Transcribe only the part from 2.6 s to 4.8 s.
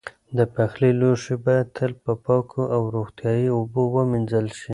او روغتیایي اوبو ومینځل شي.